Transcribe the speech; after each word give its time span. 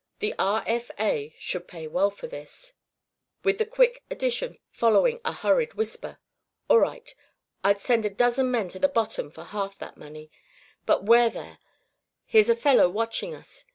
The 0.17 0.33
R. 0.39 0.63
F. 0.65 0.89
A. 0.99 1.35
should 1.37 1.67
pay 1.67 1.85
well 1.85 2.09
for 2.09 2.25
this," 2.25 2.73
with 3.43 3.59
the 3.59 3.67
quick 3.67 4.01
addition 4.09 4.57
following 4.71 5.21
a 5.23 5.31
hurried 5.31 5.75
whisper: 5.75 6.17
"All 6.67 6.79
right! 6.79 7.13
I'd 7.63 7.79
send 7.79 8.03
a 8.07 8.09
dozen 8.09 8.49
men 8.49 8.67
to 8.69 8.79
the 8.79 8.89
bottom 8.89 9.29
for 9.29 9.43
half 9.43 9.77
that 9.77 9.97
money. 9.97 10.31
But 10.87 11.03
'ware 11.03 11.29
there! 11.29 11.59
Here's 12.25 12.49
a 12.49 12.55
fellow 12.55 12.89
watching 12.89 13.35
us! 13.35 13.65